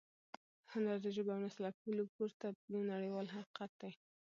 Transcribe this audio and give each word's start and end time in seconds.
هنر 0.71 0.97
د 1.03 1.07
ژبې 1.15 1.31
او 1.33 1.39
نسل 1.45 1.61
له 1.65 1.71
پولو 1.79 2.03
پورته 2.15 2.47
یو 2.73 2.81
نړیوال 2.93 3.27
حقیقت 3.35 3.71
دی. 3.81 3.91